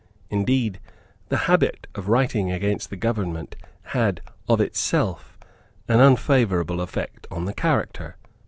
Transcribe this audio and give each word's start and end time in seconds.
Indeed 0.31 0.79
the 1.29 1.37
habit 1.45 1.85
of 1.93 2.07
writing 2.09 2.51
against 2.51 2.89
the 2.89 2.95
government 2.95 3.55
had, 3.93 4.19
of 4.49 4.59
itself, 4.59 5.37
an 5.87 5.99
unfavourable 5.99 6.81
effect 6.81 7.27
on 7.29 7.45
the 7.45 7.53
character. 7.53 8.17